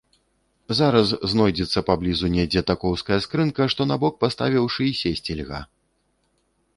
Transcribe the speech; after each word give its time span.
Зараз 0.77 1.07
знойдзецца 1.33 1.83
паблізу 1.89 2.31
недзе 2.35 2.63
такоўская 2.71 3.19
скрынка, 3.25 3.67
што, 3.73 3.81
на 3.91 3.95
бок 4.05 4.13
паставіўшы, 4.23 4.81
і 4.89 4.97
сесці 5.01 5.33
льга. 5.43 5.61